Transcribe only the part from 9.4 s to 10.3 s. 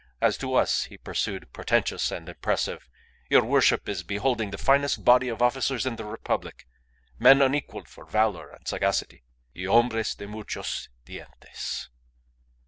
'y hombres de